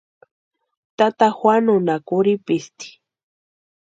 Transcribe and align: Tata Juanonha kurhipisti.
Tata 0.97 1.27
Juanonha 1.37 1.95
kurhipisti. 2.07 2.89